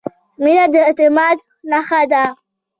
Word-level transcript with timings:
•مینه 0.43 0.65
د 0.73 0.75
اعتماد 0.87 1.37
نښه 1.69 2.01
ده. 2.11 2.23